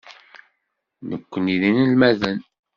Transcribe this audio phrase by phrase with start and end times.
[1.09, 2.39] Nekkni d inelmaden.